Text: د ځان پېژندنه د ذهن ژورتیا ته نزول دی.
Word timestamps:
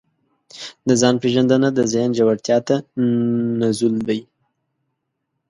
د 0.87 0.89
ځان 1.01 1.15
پېژندنه 1.23 1.69
د 1.73 1.79
ذهن 1.93 2.11
ژورتیا 2.17 2.57
ته 2.67 2.75
نزول 3.61 3.95
دی. 4.07 4.19